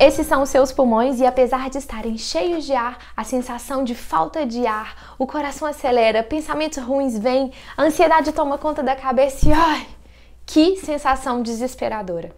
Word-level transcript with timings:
Esses 0.00 0.28
são 0.28 0.42
os 0.42 0.50
seus 0.50 0.70
pulmões 0.70 1.18
e 1.18 1.26
apesar 1.26 1.68
de 1.68 1.78
estarem 1.78 2.16
cheios 2.16 2.64
de 2.64 2.72
ar, 2.72 2.98
a 3.16 3.24
sensação 3.24 3.82
de 3.82 3.96
falta 3.96 4.46
de 4.46 4.64
ar, 4.64 5.16
o 5.18 5.26
coração 5.26 5.66
acelera, 5.66 6.22
pensamentos 6.22 6.78
ruins 6.84 7.18
vêm, 7.18 7.50
a 7.76 7.82
ansiedade 7.82 8.30
toma 8.30 8.56
conta 8.58 8.80
da 8.80 8.94
cabeça 8.94 9.48
e 9.48 9.52
ai, 9.52 9.88
que 10.46 10.76
sensação 10.76 11.42
desesperadora. 11.42 12.30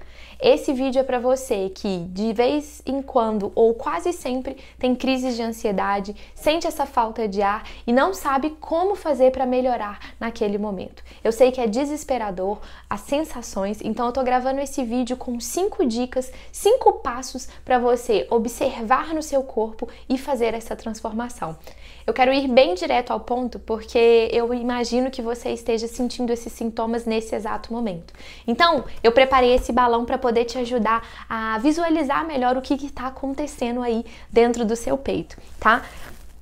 Esse 0.43 0.73
vídeo 0.73 1.01
é 1.01 1.03
para 1.03 1.19
você 1.19 1.69
que 1.69 1.99
de 2.09 2.33
vez 2.33 2.81
em 2.87 3.03
quando 3.03 3.53
ou 3.55 3.75
quase 3.75 4.11
sempre 4.11 4.57
tem 4.79 4.95
crises 4.95 5.37
de 5.37 5.43
ansiedade, 5.43 6.17
sente 6.35 6.67
essa 6.67 6.87
falta 6.87 7.29
de 7.29 7.43
ar 7.43 7.69
e 7.87 7.93
não 7.93 8.15
sabe 8.15 8.57
como 8.59 8.95
fazer 8.95 9.33
para 9.33 9.45
melhorar 9.45 10.15
naquele 10.19 10.57
momento. 10.57 11.05
Eu 11.23 11.31
sei 11.31 11.53
que 11.53 11.61
é 11.61 11.67
desesperador 11.67 12.59
as 12.89 13.01
sensações, 13.01 13.83
então 13.83 14.07
eu 14.07 14.13
tô 14.13 14.23
gravando 14.23 14.61
esse 14.61 14.83
vídeo 14.83 15.15
com 15.15 15.39
cinco 15.39 15.85
dicas, 15.85 16.33
cinco 16.51 16.95
passos 16.95 17.47
para 17.63 17.79
você 17.79 18.27
observar 18.31 19.13
no 19.13 19.23
seu 19.23 19.43
corpo 19.43 19.89
e 20.09 20.17
fazer 20.17 20.55
essa 20.55 20.75
transformação. 20.75 21.55
Eu 22.07 22.15
quero 22.15 22.33
ir 22.33 22.49
bem 22.49 22.75
direto 22.75 23.13
ao 23.13 23.21
ponto 23.21 23.59
porque 23.59 24.31
eu 24.33 24.55
imagino 24.55 25.11
que 25.11 25.21
você 25.21 25.51
esteja 25.51 25.87
sentindo 25.87 26.33
esses 26.33 26.53
sintomas 26.53 27.05
nesse 27.05 27.35
exato 27.35 27.73
momento. 27.73 28.15
Então, 28.47 28.85
eu 29.03 29.13
preparei 29.13 29.55
esse 29.55 29.71
balão 29.71 30.07
para 30.07 30.17
poder 30.17 30.30
te 30.45 30.59
ajudar 30.59 31.03
a 31.29 31.59
visualizar 31.59 32.27
melhor 32.27 32.57
o 32.57 32.63
que 32.63 32.75
está 32.75 33.07
acontecendo 33.09 33.83
aí 33.83 34.05
dentro 34.31 34.65
do 34.65 34.77
seu 34.77 34.97
peito, 34.97 35.37
tá? 35.59 35.83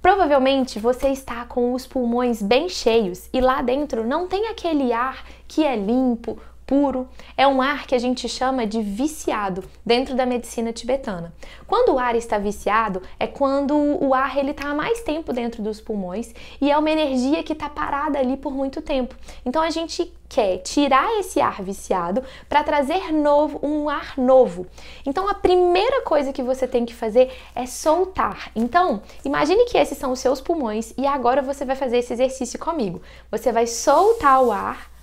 Provavelmente 0.00 0.78
você 0.78 1.08
está 1.08 1.44
com 1.44 1.72
os 1.72 1.86
pulmões 1.86 2.40
bem 2.40 2.68
cheios 2.68 3.28
e 3.32 3.40
lá 3.40 3.60
dentro 3.62 4.06
não 4.06 4.28
tem 4.28 4.46
aquele 4.46 4.92
ar 4.92 5.24
que 5.46 5.64
é 5.64 5.74
limpo, 5.74 6.38
puro, 6.68 7.08
é 7.34 7.46
um 7.48 7.62
ar 7.62 7.86
que 7.86 7.94
a 7.94 7.98
gente 7.98 8.28
chama 8.28 8.66
de 8.66 8.82
viciado 8.82 9.64
dentro 9.84 10.14
da 10.14 10.26
medicina 10.26 10.70
tibetana. 10.70 11.32
Quando 11.66 11.94
o 11.94 11.98
ar 11.98 12.14
está 12.14 12.36
viciado, 12.36 13.00
é 13.18 13.26
quando 13.26 13.74
o 13.74 14.12
ar 14.12 14.36
ele 14.36 14.50
está 14.50 14.74
mais 14.74 15.00
tempo 15.00 15.32
dentro 15.32 15.62
dos 15.62 15.80
pulmões 15.80 16.34
e 16.60 16.70
é 16.70 16.76
uma 16.76 16.90
energia 16.90 17.42
que 17.42 17.54
está 17.54 17.70
parada 17.70 18.18
ali 18.18 18.36
por 18.36 18.52
muito 18.52 18.82
tempo. 18.82 19.16
Então 19.46 19.62
a 19.62 19.70
gente 19.70 20.12
quer 20.28 20.58
tirar 20.58 21.18
esse 21.18 21.40
ar 21.40 21.62
viciado 21.62 22.22
para 22.50 22.62
trazer 22.62 23.14
novo, 23.14 23.58
um 23.62 23.88
ar 23.88 24.12
novo. 24.18 24.66
Então 25.06 25.26
a 25.26 25.32
primeira 25.32 26.02
coisa 26.02 26.34
que 26.34 26.42
você 26.42 26.68
tem 26.68 26.84
que 26.84 26.94
fazer 26.94 27.32
é 27.54 27.64
soltar. 27.64 28.52
Então, 28.54 29.00
imagine 29.24 29.64
que 29.64 29.78
esses 29.78 29.96
são 29.96 30.12
os 30.12 30.20
seus 30.20 30.38
pulmões 30.38 30.92
e 30.98 31.06
agora 31.06 31.40
você 31.40 31.64
vai 31.64 31.76
fazer 31.76 31.96
esse 31.96 32.12
exercício 32.12 32.58
comigo. 32.58 33.00
Você 33.30 33.50
vai 33.50 33.66
soltar 33.66 34.42
o 34.42 34.52
ar 34.52 34.97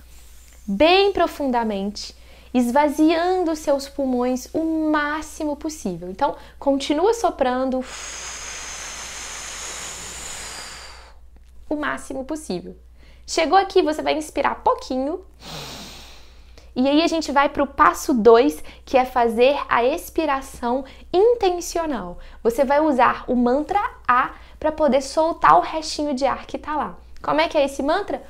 bem 0.67 1.11
profundamente, 1.11 2.16
esvaziando 2.53 3.55
seus 3.55 3.88
pulmões 3.88 4.47
o 4.53 4.89
máximo 4.89 5.55
possível. 5.55 6.09
Então, 6.09 6.35
continua 6.57 7.13
soprando 7.13 7.83
o 11.69 11.75
máximo 11.75 12.23
possível. 12.23 12.75
Chegou 13.27 13.57
aqui, 13.57 13.81
você 13.81 14.02
vai 14.02 14.13
inspirar 14.16 14.63
pouquinho. 14.63 15.25
E 16.75 16.88
aí 16.88 17.02
a 17.02 17.07
gente 17.07 17.31
vai 17.31 17.47
para 17.50 17.63
o 17.63 17.67
passo 17.67 18.13
2, 18.13 18.63
que 18.83 18.97
é 18.97 19.05
fazer 19.05 19.57
a 19.69 19.84
expiração 19.84 20.84
intencional. 21.12 22.19
Você 22.44 22.63
vai 22.66 22.81
usar 22.81 23.23
o 23.28 23.35
mantra 23.35 23.79
A 24.07 24.34
para 24.59 24.72
poder 24.72 25.01
soltar 25.01 25.57
o 25.57 25.62
restinho 25.62 26.13
de 26.13 26.25
ar 26.25 26.45
que 26.45 26.57
está 26.57 26.75
lá. 26.75 26.97
Como 27.22 27.41
é 27.41 27.47
que 27.47 27.57
é 27.57 27.66
esse 27.66 27.81
mantra? 27.81 28.22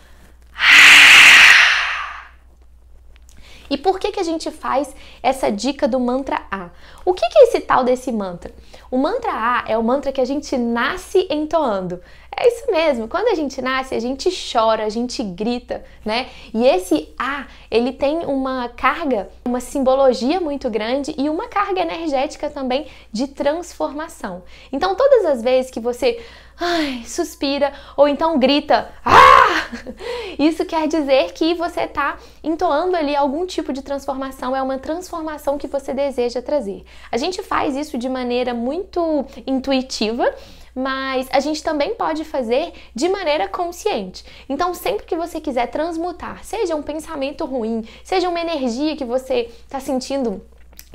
E 3.69 3.77
por 3.77 3.99
que, 3.99 4.11
que 4.11 4.19
a 4.19 4.23
gente 4.23 4.51
faz 4.51 4.95
essa 5.21 5.51
dica 5.51 5.87
do 5.87 5.99
mantra 5.99 6.41
A? 6.51 6.69
O 7.03 7.13
que, 7.13 7.27
que 7.27 7.39
é 7.39 7.43
esse 7.43 7.61
tal 7.61 7.83
desse 7.83 8.11
mantra? 8.11 8.51
O 8.91 8.97
mantra 8.97 9.31
A 9.31 9.63
é 9.67 9.77
o 9.77 9.83
mantra 9.83 10.11
que 10.11 10.21
a 10.21 10.25
gente 10.25 10.57
nasce 10.57 11.27
entoando. 11.29 12.01
É 12.37 12.47
isso 12.49 12.69
mesmo, 12.69 13.07
quando 13.07 13.29
a 13.29 13.35
gente 13.35 13.61
nasce, 13.61 13.95
a 13.95 13.99
gente 13.99 14.29
chora, 14.51 14.83
a 14.83 14.89
gente 14.89 15.23
grita, 15.23 15.85
né? 16.03 16.27
E 16.53 16.65
esse 16.65 17.13
A, 17.17 17.47
ele 17.71 17.93
tem 17.93 18.25
uma 18.25 18.67
carga, 18.67 19.29
uma 19.45 19.61
simbologia 19.61 20.41
muito 20.41 20.69
grande 20.69 21.15
e 21.17 21.29
uma 21.29 21.47
carga 21.47 21.79
energética 21.79 22.49
também 22.49 22.87
de 23.09 23.27
transformação. 23.27 24.43
Então, 24.69 24.95
todas 24.95 25.25
as 25.25 25.41
vezes 25.41 25.71
que 25.71 25.79
você 25.79 26.21
ai, 26.59 27.03
suspira 27.05 27.73
ou 27.95 28.07
então 28.07 28.39
grita, 28.39 28.89
ah! 29.03 29.45
Isso 30.37 30.65
quer 30.65 30.87
dizer 30.87 31.33
que 31.33 31.53
você 31.53 31.81
está 31.81 32.17
entoando 32.43 32.95
ali 32.95 33.15
algum 33.15 33.45
tipo 33.45 33.73
de 33.73 33.81
transformação, 33.81 34.55
é 34.55 34.61
uma 34.61 34.77
transformação 34.77 35.57
que 35.57 35.67
você 35.67 35.93
deseja 35.93 36.41
trazer. 36.41 36.83
A 37.11 37.17
gente 37.17 37.41
faz 37.41 37.75
isso 37.75 37.97
de 37.97 38.09
maneira 38.09 38.53
muito 38.53 39.25
intuitiva, 39.47 40.33
mas 40.75 41.27
a 41.31 41.39
gente 41.39 41.63
também 41.63 41.95
pode 41.95 42.25
fazer 42.25 42.73
de 42.93 43.07
maneira 43.07 43.47
consciente. 43.47 44.25
Então, 44.49 44.73
sempre 44.73 45.05
que 45.05 45.15
você 45.15 45.39
quiser 45.39 45.67
transmutar, 45.67 46.43
seja 46.43 46.75
um 46.75 46.83
pensamento 46.83 47.45
ruim, 47.45 47.87
seja 48.03 48.27
uma 48.27 48.39
energia 48.39 48.95
que 48.95 49.05
você 49.05 49.49
está 49.65 49.79
sentindo 49.79 50.41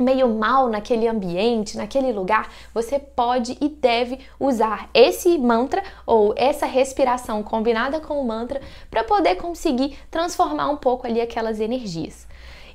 meio 0.01 0.29
mal 0.29 0.69
naquele 0.69 1.07
ambiente, 1.07 1.77
naquele 1.77 2.13
lugar, 2.13 2.51
você 2.73 2.99
pode 2.99 3.57
e 3.61 3.69
deve 3.69 4.19
usar 4.39 4.89
esse 4.95 5.37
mantra 5.39 5.83
ou 6.07 6.35
essa 6.37 6.67
respiração 6.67 7.43
combinada 7.43 8.01
com 8.01 8.21
o 8.21 8.27
mantra 8.27 8.61
para 8.91 9.05
poder 9.05 9.37
conseguir 9.37 9.99
transformar 10.11 10.69
um 10.69 10.77
pouco 10.77 11.07
ali 11.07 11.21
aquelas 11.21 11.61
energias. 11.61 12.27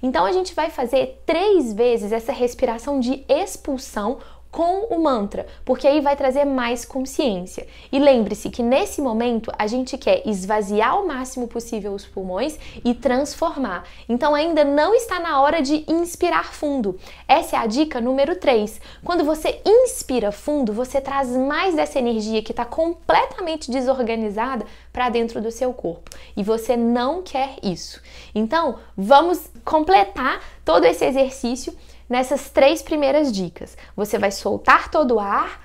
Então 0.02 0.26
a 0.26 0.32
gente 0.32 0.54
vai 0.54 0.70
fazer 0.70 1.22
três 1.26 1.74
vezes 1.74 2.12
essa 2.12 2.32
respiração 2.32 3.00
de 3.00 3.26
expulsão 3.28 4.20
com 4.56 4.86
o 4.90 5.04
mantra, 5.04 5.46
porque 5.66 5.86
aí 5.86 6.00
vai 6.00 6.16
trazer 6.16 6.46
mais 6.46 6.86
consciência. 6.86 7.68
E 7.92 8.00
lembre-se 8.00 8.50
que 8.50 8.64
nesse 8.64 9.02
momento 9.02 9.52
a 9.60 9.68
gente 9.68 9.98
quer 9.98 10.26
esvaziar 10.26 10.98
o 10.98 11.06
máximo 11.06 11.46
possível 11.46 11.92
os 11.92 12.06
pulmões 12.06 12.58
e 12.82 12.94
transformar. 12.94 13.84
Então 14.08 14.34
ainda 14.34 14.64
não 14.64 14.96
está 14.96 15.20
na 15.20 15.42
hora 15.42 15.62
de 15.62 15.84
inspirar 15.90 16.54
fundo. 16.54 16.98
Essa 17.28 17.58
é 17.58 17.60
a 17.60 17.66
dica 17.68 18.00
número 18.00 18.38
3. 18.38 18.80
Quando 19.04 19.26
você 19.26 19.60
inspira 19.66 20.32
fundo, 20.32 20.72
você 20.72 21.02
traz 21.02 21.28
mais 21.32 21.76
dessa 21.76 22.00
energia 22.00 22.42
que 22.42 22.54
está 22.54 22.64
completamente 22.64 23.70
desorganizada 23.70 24.66
para 24.94 25.10
dentro 25.10 25.42
do 25.42 25.52
seu 25.52 25.74
corpo. 25.74 26.10
E 26.38 26.42
você 26.42 26.78
não 26.78 27.22
quer 27.22 27.58
isso. 27.62 28.02
Então, 28.34 28.78
vamos 28.96 29.50
completar 29.66 30.42
todo 30.64 30.86
esse 30.86 31.04
exercício 31.04 31.76
nessas 32.10 32.50
três 32.50 32.82
primeiras 32.82 33.32
dicas. 33.32 33.78
Você 33.96 34.18
vai 34.18 34.32
soltar 34.32 34.90
todo 34.90 35.16
o 35.16 35.20
ar, 35.20 35.62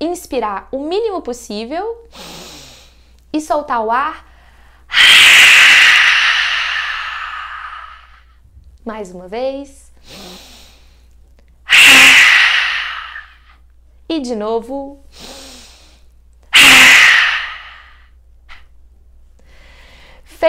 inspirar 0.00 0.68
o 0.72 0.78
mínimo 0.82 1.22
possível 1.22 2.08
e 3.32 3.40
soltar 3.40 3.84
o 3.84 3.90
ar. 3.90 4.26
Mais 8.84 9.12
uma 9.12 9.28
vez. 9.28 9.92
E 14.08 14.18
de 14.18 14.34
novo. 14.34 15.04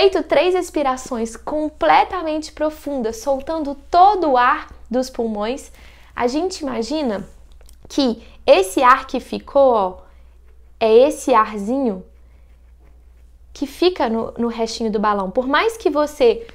Feito 0.02 0.24
três 0.24 0.56
expirações 0.56 1.38
completamente 1.38 2.52
profundas, 2.52 3.18
soltando 3.18 3.76
todo 3.76 4.32
o 4.32 4.36
ar 4.36 4.74
dos 4.90 5.12
pulmões, 5.12 5.72
a 6.16 6.26
gente 6.26 6.62
imagina 6.62 7.30
que 7.88 8.28
esse 8.44 8.82
ar 8.82 9.06
que 9.06 9.20
ficou, 9.20 9.74
ó, 9.76 9.98
é 10.80 10.92
esse 11.08 11.36
arzinho 11.36 12.04
que 13.54 13.68
fica 13.68 14.10
no, 14.10 14.32
no 14.40 14.48
restinho 14.48 14.92
do 14.92 15.00
balão. 15.00 15.30
Por 15.30 15.46
mais 15.46 15.78
que 15.78 15.92
você 15.92 16.48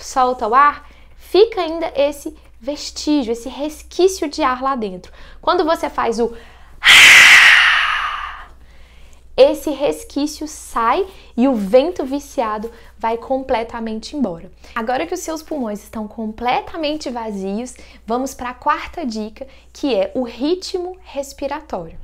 solta 0.00 0.48
o 0.48 0.54
ar, 0.54 0.88
fica 1.14 1.60
ainda 1.60 1.92
esse 1.94 2.34
vestígio, 2.58 3.32
esse 3.32 3.50
resquício 3.50 4.30
de 4.30 4.42
ar 4.42 4.62
lá 4.62 4.74
dentro. 4.76 5.12
Quando 5.42 5.62
você 5.62 5.90
faz 5.90 6.18
o 6.18 6.34
esse 9.42 9.70
resquício 9.70 10.46
sai 10.46 11.04
e 11.36 11.48
o 11.48 11.54
vento 11.54 12.04
viciado 12.04 12.70
vai 12.96 13.16
completamente 13.16 14.16
embora. 14.16 14.52
Agora 14.72 15.04
que 15.04 15.14
os 15.14 15.20
seus 15.20 15.42
pulmões 15.42 15.82
estão 15.82 16.06
completamente 16.06 17.10
vazios, 17.10 17.74
vamos 18.06 18.34
para 18.34 18.50
a 18.50 18.54
quarta 18.54 19.04
dica, 19.04 19.46
que 19.72 19.94
é 19.94 20.12
o 20.14 20.22
ritmo 20.22 20.96
respiratório. 21.02 21.98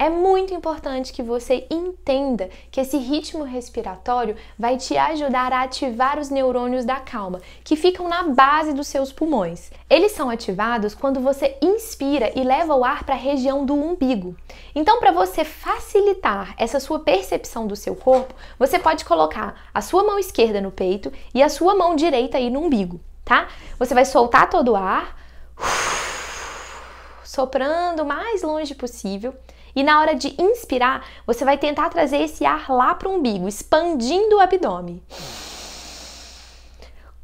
É 0.00 0.08
muito 0.08 0.54
importante 0.54 1.12
que 1.12 1.22
você 1.22 1.66
entenda 1.70 2.48
que 2.70 2.80
esse 2.80 2.96
ritmo 2.96 3.44
respiratório 3.44 4.34
vai 4.58 4.78
te 4.78 4.96
ajudar 4.96 5.52
a 5.52 5.60
ativar 5.60 6.18
os 6.18 6.30
neurônios 6.30 6.86
da 6.86 6.96
calma, 6.96 7.42
que 7.62 7.76
ficam 7.76 8.08
na 8.08 8.22
base 8.22 8.72
dos 8.72 8.86
seus 8.86 9.12
pulmões. 9.12 9.70
Eles 9.90 10.12
são 10.12 10.30
ativados 10.30 10.94
quando 10.94 11.20
você 11.20 11.54
inspira 11.60 12.32
e 12.34 12.42
leva 12.42 12.74
o 12.74 12.82
ar 12.82 13.04
para 13.04 13.14
a 13.14 13.18
região 13.18 13.66
do 13.66 13.74
umbigo. 13.74 14.34
Então, 14.74 14.98
para 15.00 15.12
você 15.12 15.44
facilitar 15.44 16.54
essa 16.56 16.80
sua 16.80 17.00
percepção 17.00 17.66
do 17.66 17.76
seu 17.76 17.94
corpo, 17.94 18.34
você 18.58 18.78
pode 18.78 19.04
colocar 19.04 19.68
a 19.74 19.82
sua 19.82 20.02
mão 20.02 20.18
esquerda 20.18 20.62
no 20.62 20.70
peito 20.70 21.12
e 21.34 21.42
a 21.42 21.50
sua 21.50 21.74
mão 21.74 21.94
direita 21.94 22.38
aí 22.38 22.48
no 22.48 22.60
umbigo, 22.60 22.98
tá? 23.22 23.48
Você 23.78 23.92
vai 23.92 24.06
soltar 24.06 24.48
todo 24.48 24.72
o 24.72 24.76
ar 24.76 25.14
soprando 27.22 28.02
o 28.02 28.06
mais 28.06 28.42
longe 28.42 28.74
possível. 28.74 29.34
E 29.74 29.82
na 29.82 30.00
hora 30.00 30.14
de 30.14 30.34
inspirar, 30.40 31.06
você 31.26 31.44
vai 31.44 31.56
tentar 31.58 31.88
trazer 31.90 32.18
esse 32.18 32.44
ar 32.44 32.70
lá 32.70 32.94
para 32.94 33.08
o 33.08 33.14
umbigo, 33.14 33.48
expandindo 33.48 34.36
o 34.36 34.40
abdômen. 34.40 35.02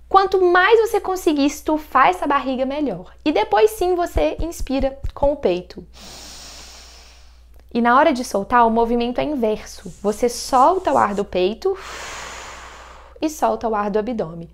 Quanto 0.08 0.40
mais 0.40 0.80
você 0.80 1.00
conseguir 1.00 1.46
estufar 1.46 2.08
essa 2.08 2.26
barriga, 2.26 2.64
melhor. 2.64 3.12
E 3.24 3.32
depois 3.32 3.72
sim 3.72 3.94
você 3.94 4.36
inspira 4.40 4.98
com 5.12 5.32
o 5.32 5.36
peito. 5.36 5.84
E 7.74 7.80
na 7.80 7.98
hora 7.98 8.12
de 8.12 8.24
soltar, 8.24 8.66
o 8.66 8.70
movimento 8.70 9.20
é 9.20 9.24
inverso. 9.24 9.92
Você 10.00 10.28
solta 10.28 10.92
o 10.92 10.96
ar 10.96 11.14
do 11.14 11.24
peito 11.24 11.76
e 13.20 13.28
solta 13.28 13.68
o 13.68 13.74
ar 13.74 13.90
do 13.90 13.98
abdômen. 13.98 14.48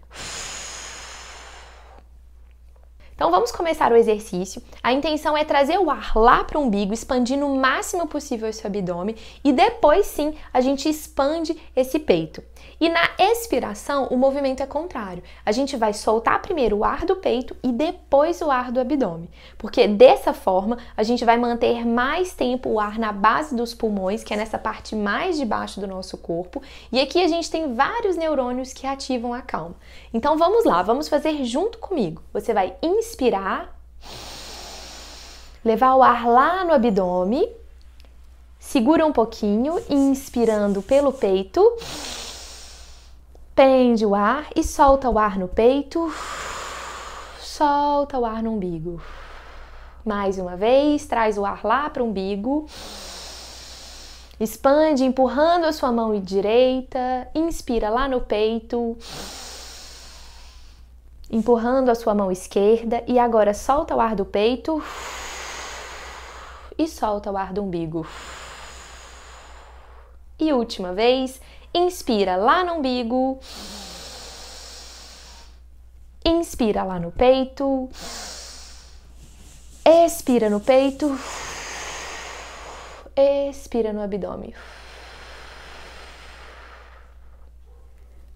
Então 3.22 3.30
vamos 3.30 3.52
começar 3.52 3.92
o 3.92 3.96
exercício. 3.96 4.60
A 4.82 4.92
intenção 4.92 5.36
é 5.36 5.44
trazer 5.44 5.78
o 5.78 5.88
ar 5.88 6.10
lá 6.16 6.42
para 6.42 6.58
o 6.58 6.62
umbigo, 6.62 6.92
expandindo 6.92 7.46
o 7.46 7.56
máximo 7.56 8.08
possível 8.08 8.48
esse 8.48 8.66
abdômen 8.66 9.14
e 9.44 9.52
depois 9.52 10.06
sim 10.06 10.34
a 10.52 10.60
gente 10.60 10.88
expande 10.88 11.56
esse 11.76 12.00
peito. 12.00 12.42
E 12.80 12.88
na 12.88 13.10
expiração, 13.16 14.08
o 14.08 14.16
movimento 14.16 14.60
é 14.60 14.66
contrário. 14.66 15.22
A 15.46 15.52
gente 15.52 15.76
vai 15.76 15.92
soltar 15.92 16.42
primeiro 16.42 16.78
o 16.78 16.84
ar 16.84 17.04
do 17.04 17.14
peito 17.14 17.56
e 17.62 17.70
depois 17.70 18.40
o 18.42 18.50
ar 18.50 18.72
do 18.72 18.80
abdômen, 18.80 19.28
porque 19.56 19.86
dessa 19.86 20.32
forma 20.32 20.78
a 20.96 21.04
gente 21.04 21.24
vai 21.24 21.36
manter 21.36 21.86
mais 21.86 22.34
tempo 22.34 22.70
o 22.70 22.80
ar 22.80 22.98
na 22.98 23.12
base 23.12 23.54
dos 23.54 23.72
pulmões, 23.72 24.24
que 24.24 24.34
é 24.34 24.36
nessa 24.36 24.58
parte 24.58 24.96
mais 24.96 25.36
de 25.36 25.44
baixo 25.44 25.78
do 25.78 25.86
nosso 25.86 26.18
corpo, 26.18 26.60
e 26.90 27.00
aqui 27.00 27.22
a 27.22 27.28
gente 27.28 27.48
tem 27.48 27.72
vários 27.72 28.16
neurônios 28.16 28.72
que 28.72 28.84
ativam 28.84 29.32
a 29.32 29.42
calma. 29.42 29.76
Então 30.14 30.36
vamos 30.36 30.64
lá, 30.64 30.82
vamos 30.82 31.08
fazer 31.08 31.42
junto 31.44 31.78
comigo. 31.78 32.22
Você 32.32 32.52
vai 32.52 32.76
inspirar, 32.82 33.74
levar 35.64 35.94
o 35.94 36.02
ar 36.02 36.26
lá 36.26 36.64
no 36.64 36.72
abdômen, 36.72 37.50
segura 38.58 39.06
um 39.06 39.12
pouquinho, 39.12 39.82
inspirando 39.88 40.82
pelo 40.82 41.12
peito. 41.12 41.62
Prende 43.54 44.04
o 44.04 44.14
ar 44.14 44.48
e 44.54 44.62
solta 44.62 45.08
o 45.08 45.18
ar 45.18 45.38
no 45.38 45.48
peito. 45.48 46.12
Solta 47.40 48.18
o 48.18 48.24
ar 48.24 48.42
no 48.42 48.52
umbigo. 48.52 49.00
Mais 50.04 50.36
uma 50.36 50.56
vez, 50.56 51.06
traz 51.06 51.38
o 51.38 51.44
ar 51.44 51.64
lá 51.64 51.88
para 51.88 52.02
o 52.02 52.06
umbigo. 52.06 52.66
Expande, 54.40 55.04
empurrando 55.04 55.64
a 55.64 55.72
sua 55.72 55.92
mão 55.92 56.18
direita. 56.20 57.28
Inspira 57.34 57.88
lá 57.88 58.08
no 58.08 58.20
peito. 58.20 58.96
Empurrando 61.32 61.90
a 61.90 61.94
sua 61.94 62.14
mão 62.14 62.30
esquerda. 62.30 63.02
E 63.08 63.18
agora 63.18 63.54
solta 63.54 63.96
o 63.96 64.00
ar 64.00 64.14
do 64.14 64.26
peito. 64.26 64.84
E 66.76 66.86
solta 66.86 67.32
o 67.32 67.36
ar 67.38 67.54
do 67.54 67.62
umbigo. 67.62 68.06
E 70.38 70.52
última 70.52 70.92
vez. 70.92 71.40
Inspira 71.74 72.36
lá 72.36 72.62
no 72.62 72.74
umbigo. 72.74 73.40
Inspira 76.22 76.84
lá 76.84 77.00
no 77.00 77.10
peito. 77.10 77.88
Expira 79.84 80.50
no 80.50 80.60
peito. 80.60 81.18
Expira 83.16 83.92
no 83.92 84.02
abdômen. 84.02 84.54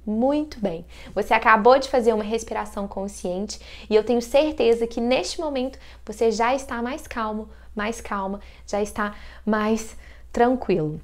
Muito 0.06 0.60
bem. 0.60 0.86
Você 1.14 1.34
acabou 1.34 1.78
de 1.80 1.88
fazer 1.88 2.12
uma 2.12 2.22
respiração 2.22 2.86
consciente 2.86 3.58
e 3.90 3.94
eu 3.94 4.04
tenho 4.04 4.22
certeza 4.22 4.86
que 4.86 5.00
neste 5.00 5.40
momento 5.40 5.80
você 6.04 6.30
já 6.30 6.54
está 6.54 6.80
mais 6.80 7.08
calmo, 7.08 7.48
mais 7.74 8.00
calma, 8.00 8.40
já 8.64 8.80
está 8.80 9.16
mais 9.44 9.96
tranquilo. 10.32 11.00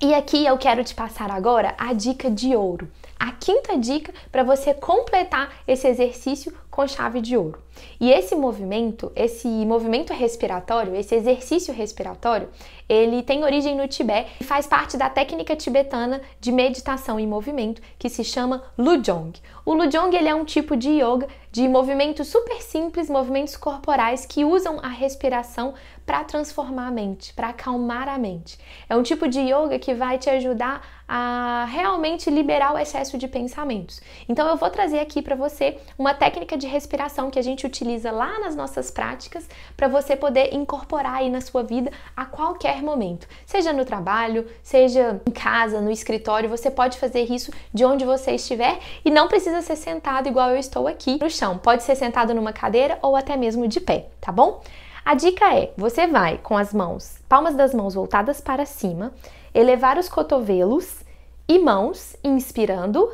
E 0.00 0.14
aqui 0.14 0.46
eu 0.46 0.56
quero 0.58 0.84
te 0.84 0.94
passar 0.94 1.30
agora 1.30 1.74
a 1.76 1.92
dica 1.92 2.30
de 2.30 2.54
ouro. 2.54 2.88
A 3.18 3.32
quinta 3.32 3.76
dica 3.76 4.12
para 4.30 4.44
você 4.44 4.72
completar 4.74 5.50
esse 5.66 5.88
exercício 5.88 6.54
com 6.70 6.86
chave 6.86 7.20
de 7.20 7.36
ouro. 7.36 7.65
E 8.00 8.10
esse 8.10 8.34
movimento, 8.34 9.10
esse 9.14 9.48
movimento 9.48 10.12
respiratório, 10.12 10.94
esse 10.94 11.14
exercício 11.14 11.72
respiratório, 11.72 12.48
ele 12.88 13.22
tem 13.22 13.42
origem 13.42 13.76
no 13.76 13.88
Tibete 13.88 14.30
e 14.40 14.44
faz 14.44 14.66
parte 14.66 14.96
da 14.96 15.10
técnica 15.10 15.56
tibetana 15.56 16.20
de 16.40 16.52
meditação 16.52 17.18
em 17.18 17.26
movimento 17.26 17.82
que 17.98 18.08
se 18.08 18.22
chama 18.22 18.62
Lujong. 18.78 19.32
O 19.64 19.74
Lujong 19.74 20.14
ele 20.14 20.28
é 20.28 20.34
um 20.34 20.44
tipo 20.44 20.76
de 20.76 20.90
yoga 20.90 21.26
de 21.50 21.66
movimentos 21.66 22.28
super 22.28 22.62
simples, 22.62 23.10
movimentos 23.10 23.56
corporais 23.56 24.26
que 24.26 24.44
usam 24.44 24.78
a 24.82 24.88
respiração 24.88 25.74
para 26.04 26.22
transformar 26.22 26.88
a 26.88 26.90
mente, 26.90 27.32
para 27.32 27.48
acalmar 27.48 28.08
a 28.08 28.18
mente. 28.18 28.58
É 28.88 28.94
um 28.94 29.02
tipo 29.02 29.26
de 29.26 29.40
yoga 29.40 29.78
que 29.78 29.94
vai 29.94 30.18
te 30.18 30.30
ajudar 30.30 30.95
a 31.08 31.66
realmente 31.70 32.30
liberar 32.30 32.74
o 32.74 32.78
excesso 32.78 33.16
de 33.16 33.28
pensamentos. 33.28 34.00
Então 34.28 34.48
eu 34.48 34.56
vou 34.56 34.70
trazer 34.70 34.98
aqui 34.98 35.22
para 35.22 35.36
você 35.36 35.78
uma 35.98 36.14
técnica 36.14 36.56
de 36.56 36.66
respiração 36.66 37.30
que 37.30 37.38
a 37.38 37.42
gente 37.42 37.66
utiliza 37.66 38.10
lá 38.10 38.40
nas 38.40 38.56
nossas 38.56 38.90
práticas 38.90 39.48
para 39.76 39.88
você 39.88 40.16
poder 40.16 40.54
incorporar 40.54 41.16
aí 41.16 41.30
na 41.30 41.40
sua 41.40 41.62
vida 41.62 41.90
a 42.16 42.24
qualquer 42.24 42.82
momento. 42.82 43.28
Seja 43.44 43.72
no 43.72 43.84
trabalho, 43.84 44.46
seja 44.62 45.20
em 45.26 45.30
casa, 45.30 45.80
no 45.80 45.90
escritório, 45.90 46.48
você 46.48 46.70
pode 46.70 46.98
fazer 46.98 47.22
isso 47.32 47.52
de 47.72 47.84
onde 47.84 48.04
você 48.04 48.32
estiver 48.32 48.78
e 49.04 49.10
não 49.10 49.28
precisa 49.28 49.62
ser 49.62 49.76
sentado 49.76 50.28
igual 50.28 50.50
eu 50.50 50.56
estou 50.56 50.88
aqui 50.88 51.18
no 51.20 51.30
chão. 51.30 51.58
Pode 51.58 51.82
ser 51.82 51.94
sentado 51.94 52.34
numa 52.34 52.52
cadeira 52.52 52.98
ou 53.00 53.14
até 53.14 53.36
mesmo 53.36 53.68
de 53.68 53.80
pé, 53.80 54.08
tá 54.20 54.32
bom? 54.32 54.60
A 55.06 55.14
dica 55.14 55.54
é: 55.54 55.72
você 55.76 56.08
vai 56.08 56.36
com 56.38 56.58
as 56.58 56.74
mãos, 56.74 57.18
palmas 57.28 57.54
das 57.54 57.72
mãos 57.72 57.94
voltadas 57.94 58.40
para 58.40 58.66
cima, 58.66 59.12
elevar 59.56 59.96
os 59.96 60.06
cotovelos 60.06 61.02
e 61.48 61.58
mãos, 61.58 62.14
inspirando. 62.22 63.10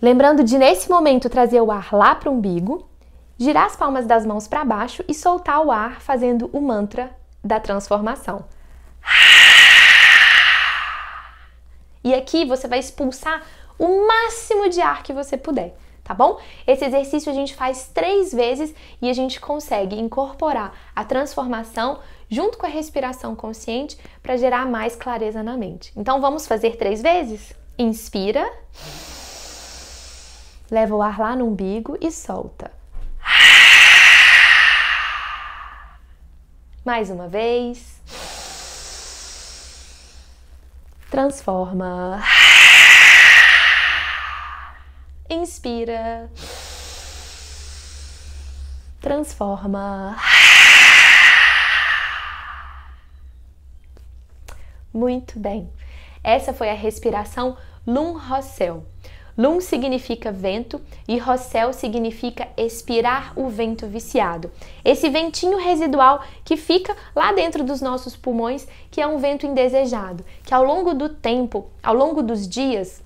Lembrando 0.00 0.42
de 0.42 0.56
nesse 0.56 0.88
momento 0.88 1.28
trazer 1.28 1.60
o 1.60 1.70
ar 1.70 1.92
lá 1.92 2.14
para 2.14 2.30
o 2.30 2.32
umbigo, 2.32 2.88
girar 3.36 3.66
as 3.66 3.76
palmas 3.76 4.06
das 4.06 4.24
mãos 4.24 4.48
para 4.48 4.64
baixo 4.64 5.04
e 5.06 5.12
soltar 5.12 5.60
o 5.60 5.70
ar 5.70 6.00
fazendo 6.00 6.48
o 6.54 6.60
mantra 6.62 7.14
da 7.44 7.60
transformação. 7.60 8.46
E 12.02 12.14
aqui 12.14 12.46
você 12.46 12.66
vai 12.66 12.78
expulsar 12.78 13.42
o 13.78 14.06
máximo 14.06 14.70
de 14.70 14.80
ar 14.80 15.02
que 15.02 15.12
você 15.12 15.36
puder, 15.36 15.76
tá 16.02 16.14
bom? 16.14 16.40
Esse 16.66 16.86
exercício 16.86 17.30
a 17.30 17.34
gente 17.34 17.54
faz 17.54 17.90
três 17.92 18.32
vezes 18.32 18.74
e 19.02 19.10
a 19.10 19.12
gente 19.12 19.38
consegue 19.38 20.00
incorporar 20.00 20.72
a 20.96 21.04
transformação 21.04 21.98
junto 22.30 22.56
com 22.56 22.64
a 22.64 22.68
respiração 22.68 23.34
consciente 23.34 23.98
para 24.22 24.36
gerar 24.36 24.64
mais 24.64 24.94
clareza 24.94 25.42
na 25.42 25.56
mente. 25.56 25.92
Então 25.96 26.20
vamos 26.20 26.46
fazer 26.46 26.76
três 26.76 27.02
vezes? 27.02 27.52
Inspira, 27.76 28.48
leva 30.70 30.94
o 30.94 31.02
ar 31.02 31.18
lá 31.18 31.34
no 31.34 31.46
umbigo 31.46 31.98
e 32.00 32.10
solta. 32.12 32.70
Mais 36.84 37.10
uma 37.10 37.28
vez. 37.28 38.00
Transforma. 41.10 42.22
Inspira. 45.28 46.30
Transforma. 49.00 50.16
Muito 54.92 55.38
bem. 55.38 55.68
Essa 56.22 56.52
foi 56.52 56.68
a 56.68 56.74
respiração 56.74 57.56
Lum 57.86 58.18
Rossel. 58.18 58.84
Lum 59.38 59.60
significa 59.60 60.30
vento 60.30 60.80
e 61.08 61.16
Rossel 61.16 61.72
significa 61.72 62.48
expirar 62.56 63.32
o 63.36 63.48
vento 63.48 63.86
viciado. 63.86 64.50
Esse 64.84 65.08
ventinho 65.08 65.56
residual 65.56 66.22
que 66.44 66.56
fica 66.56 66.94
lá 67.16 67.32
dentro 67.32 67.64
dos 67.64 67.80
nossos 67.80 68.16
pulmões, 68.16 68.66
que 68.90 69.00
é 69.00 69.06
um 69.06 69.18
vento 69.18 69.46
indesejado, 69.46 70.24
que 70.44 70.52
ao 70.52 70.64
longo 70.64 70.92
do 70.92 71.08
tempo, 71.08 71.70
ao 71.82 71.94
longo 71.94 72.22
dos 72.22 72.46
dias, 72.46 73.02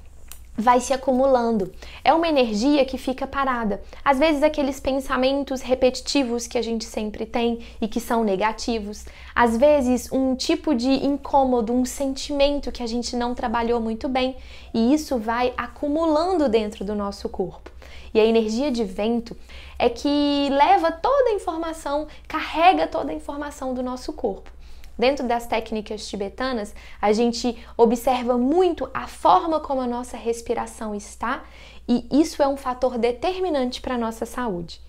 vai 0.57 0.81
se 0.81 0.93
acumulando. 0.93 1.73
É 2.05 2.13
uma 2.13 2.29
energia 2.29 2.85
que 2.85 2.97
fica 2.97 3.27
parada. 3.27 3.83
Às 4.05 4.19
vezes, 4.19 4.43
aqueles 4.43 4.79
pensamentos 4.79 5.61
repetitivos 5.61 6.47
que 6.47 6.57
a 6.57 6.63
gente 6.63 6.85
sempre 6.85 7.27
tem 7.27 7.61
e 7.81 7.89
que 7.89 8.01
são 8.01 8.23
negativos. 8.23 9.05
Às 9.35 9.57
vezes, 9.57 10.11
um 10.13 10.35
tipo 10.35 10.75
de 10.75 10.89
incômodo, 11.05 11.73
um 11.73 11.85
sentimento 11.85 12.71
que 12.71 12.83
a 12.83 12.87
gente 12.87 13.17
não 13.17 13.35
trabalhou 13.35 13.81
muito 13.81 14.09
bem. 14.09 14.37
E 14.73 14.95
isso 14.95 15.19
vai 15.19 15.53
acumulando 15.57 16.49
dentro 16.49 16.85
do 16.85 16.95
nosso 16.95 17.29
corpo. 17.29 17.71
E 18.13 18.21
a 18.21 18.25
energia 18.25 18.71
de 18.71 18.85
vento 18.85 19.37
é 19.77 19.89
que 19.89 20.49
leva 20.51 20.93
toda 20.93 21.31
a 21.31 21.35
informação, 21.35 22.07
carrega 22.29 22.87
toda 22.87 23.11
a 23.11 23.15
informação 23.15 23.75
do 23.75 23.83
nosso 23.83 24.13
corpo. 24.13 24.53
Dentro 24.99 25.27
das 25.27 25.47
técnicas 25.47 26.09
tibetanas, 26.09 26.75
a 27.01 27.13
gente 27.13 27.57
observa 27.77 28.39
muito 28.39 28.89
a 28.95 29.07
forma 29.07 29.59
como 29.61 29.81
a 29.81 29.87
nossa 29.87 30.17
respiração 30.17 30.95
está 30.95 31.43
e 31.89 32.07
isso 32.11 32.43
é 32.43 32.49
um 32.49 32.57
fator 32.57 32.97
determinante 32.97 33.81
para 33.81 33.95
a 33.95 33.99
nossa 33.99 34.25
saúde. 34.25 34.81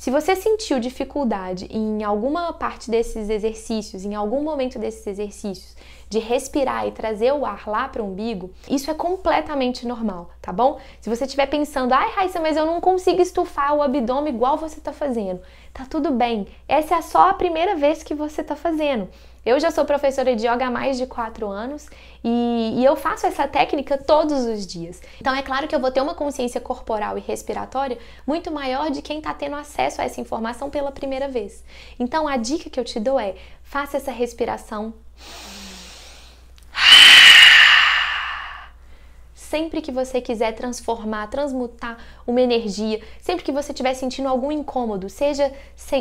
Se 0.00 0.10
você 0.10 0.34
sentiu 0.34 0.80
dificuldade 0.80 1.66
em 1.70 2.02
alguma 2.02 2.54
parte 2.54 2.90
desses 2.90 3.28
exercícios, 3.28 4.02
em 4.02 4.14
algum 4.14 4.42
momento 4.42 4.78
desses 4.78 5.06
exercícios, 5.06 5.76
de 6.08 6.18
respirar 6.18 6.88
e 6.88 6.90
trazer 6.90 7.34
o 7.34 7.44
ar 7.44 7.68
lá 7.68 7.86
para 7.86 8.02
o 8.02 8.06
umbigo, 8.06 8.50
isso 8.66 8.90
é 8.90 8.94
completamente 8.94 9.86
normal, 9.86 10.30
tá 10.40 10.52
bom? 10.52 10.80
Se 11.02 11.10
você 11.10 11.24
estiver 11.24 11.44
pensando, 11.44 11.92
ai 11.92 12.10
Raíssa, 12.12 12.40
mas 12.40 12.56
eu 12.56 12.64
não 12.64 12.80
consigo 12.80 13.20
estufar 13.20 13.74
o 13.74 13.82
abdômen 13.82 14.32
igual 14.34 14.56
você 14.56 14.78
está 14.78 14.90
fazendo, 14.90 15.42
tá 15.70 15.84
tudo 15.84 16.10
bem. 16.10 16.46
Essa 16.66 16.94
é 16.94 17.02
só 17.02 17.28
a 17.28 17.34
primeira 17.34 17.76
vez 17.76 18.02
que 18.02 18.14
você 18.14 18.40
está 18.40 18.56
fazendo. 18.56 19.06
Eu 19.44 19.58
já 19.58 19.70
sou 19.70 19.86
professora 19.86 20.36
de 20.36 20.46
yoga 20.46 20.66
há 20.66 20.70
mais 20.70 20.98
de 20.98 21.06
quatro 21.06 21.48
anos 21.48 21.88
e, 22.22 22.74
e, 22.76 22.84
eu 22.84 22.94
faço 22.94 23.26
essa 23.26 23.48
técnica 23.48 23.96
todos 23.96 24.44
os 24.44 24.66
dias. 24.66 25.00
Então 25.18 25.34
é 25.34 25.42
claro 25.42 25.66
que 25.66 25.74
eu 25.74 25.80
vou 25.80 25.90
ter 25.90 26.02
uma 26.02 26.14
consciência 26.14 26.60
corporal 26.60 27.16
e 27.16 27.20
respiratória 27.22 27.98
muito 28.26 28.50
maior 28.50 28.90
de 28.90 29.00
quem 29.00 29.18
está 29.18 29.32
tendo 29.32 29.56
acesso 29.56 30.02
a 30.02 30.04
essa 30.04 30.20
informação 30.20 30.68
pela 30.68 30.92
primeira 30.92 31.26
vez. 31.26 31.64
Então 31.98 32.28
a 32.28 32.36
dica 32.36 32.68
que 32.68 32.78
eu 32.78 32.84
te 32.84 33.00
dou 33.00 33.18
é 33.18 33.34
faça 33.62 33.96
essa 33.96 34.12
respiração 34.12 34.92
sempre 39.50 39.80
que 39.80 39.90
você 39.90 40.20
quiser 40.20 40.52
transformar, 40.54 41.26
transmutar 41.26 41.98
uma 42.24 42.40
energia, 42.40 43.00
sempre 43.20 43.44
que 43.44 43.50
você 43.50 43.72
estiver 43.72 43.94
sentindo 43.94 44.28
algum 44.28 44.52
incômodo, 44.52 45.10
seja 45.10 45.52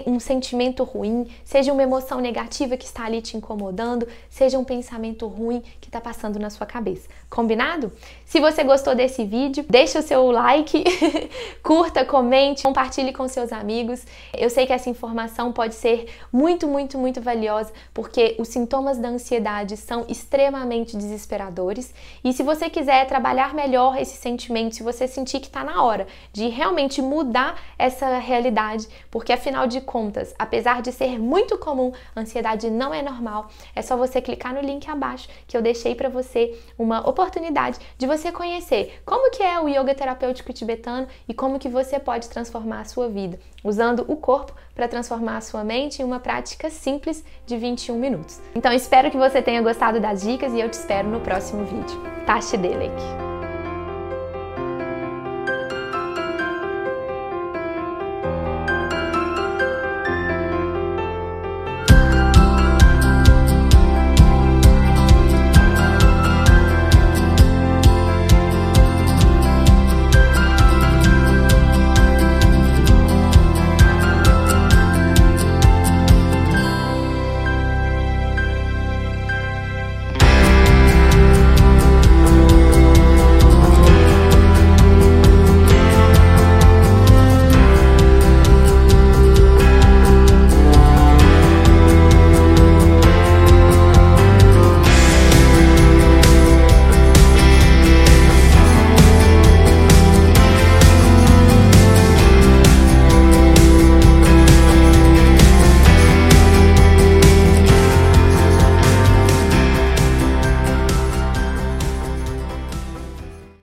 um 0.06 0.20
sentimento 0.20 0.84
ruim, 0.84 1.28
seja 1.44 1.74
uma 1.74 1.82
emoção 1.82 2.20
negativa 2.20 2.78
que 2.78 2.86
está 2.86 3.06
ali 3.06 3.24
te 3.24 3.36
incomodando, 3.36 4.08
seja 4.30 4.60
um 4.60 4.64
pensamento 4.64 5.26
ruim 5.26 5.64
que 5.82 5.88
está 5.88 6.00
passando 6.00 6.38
na 6.38 6.52
sua 6.52 6.68
cabeça. 6.68 7.10
Combinado? 7.28 7.92
Se 8.24 8.40
você 8.40 8.64
gostou 8.64 8.94
desse 8.94 9.26
vídeo, 9.26 9.66
deixa 9.68 9.98
o 9.98 10.04
seu 10.04 10.30
like, 10.30 10.84
curta, 11.64 12.06
comente, 12.06 12.62
compartilhe 12.62 13.12
com 13.12 13.28
seus 13.28 13.52
amigos. 13.52 14.06
Eu 14.38 14.52
sei 14.52 14.68
que 14.68 14.74
essa 14.74 14.92
informação 14.92 15.52
pode 15.52 15.74
ser 15.74 16.06
muito, 16.32 16.68
muito, 16.68 17.00
muito 17.00 17.20
valiosa, 17.20 17.74
porque 17.96 18.36
os 18.38 18.50
sintomas 18.50 19.00
da 19.00 19.10
ansiedade 19.10 19.76
são 19.76 20.06
extremamente 20.08 20.96
desesperadores. 20.96 21.92
E 22.24 22.32
se 22.32 22.44
você 22.44 22.70
quiser 22.70 23.08
trabalhar 23.08 23.39
trabalhar 23.40 23.54
melhor 23.54 23.98
esse 23.98 24.18
sentimento, 24.18 24.76
se 24.76 24.84
você 24.84 25.08
sentir 25.08 25.40
que 25.40 25.48
está 25.48 25.64
na 25.64 25.82
hora 25.82 26.08
de 26.34 26.50
realmente 26.50 27.02
mudar 27.02 27.58
essa 27.78 28.18
realidade, 28.18 28.88
porque 29.10 29.32
afinal 29.32 29.66
de 29.66 29.80
contas, 29.80 30.36
apesar 30.38 30.82
de 30.82 30.92
ser 30.92 31.18
muito 31.18 31.58
comum, 31.58 31.94
a 32.14 32.20
ansiedade 32.20 32.70
não 32.70 32.94
é 32.94 33.02
normal. 33.02 33.50
É 33.74 33.82
só 33.82 33.96
você 33.96 34.22
clicar 34.22 34.54
no 34.54 34.60
link 34.60 34.90
abaixo 34.90 35.30
que 35.48 35.56
eu 35.56 35.62
deixei 35.62 35.96
para 35.96 36.10
você 36.10 36.60
uma 36.78 37.08
oportunidade 37.08 37.80
de 37.98 38.06
você 38.06 38.32
conhecer 38.32 39.02
como 39.06 39.32
que 39.32 39.42
é 39.42 39.60
o 39.60 39.70
yoga 39.70 39.96
terapêutico 39.96 40.52
tibetano 40.52 41.08
e 41.28 41.34
como 41.34 41.60
que 41.60 41.70
você 41.70 41.98
pode 41.98 42.28
transformar 42.28 42.82
a 42.82 42.86
sua 42.86 43.08
vida 43.08 43.40
usando 43.64 44.06
o 44.08 44.18
corpo 44.18 44.54
para 44.76 44.88
transformar 44.88 45.38
a 45.38 45.42
sua 45.42 45.64
mente 45.64 46.02
em 46.02 46.06
uma 46.06 46.20
prática 46.20 46.70
simples 46.70 47.24
de 47.46 47.58
21 47.58 47.98
minutos. 47.98 48.40
Então 48.56 48.72
espero 48.72 49.12
que 49.12 49.18
você 49.18 49.42
tenha 49.42 49.62
gostado 49.62 50.00
das 50.00 50.22
dicas 50.22 50.54
e 50.54 50.60
eu 50.60 50.70
te 50.70 50.74
espero 50.74 51.08
no 51.08 51.20
próximo 51.20 51.66
vídeo. 51.66 52.02
Tashi 52.26 52.58
Delek! 52.58 53.29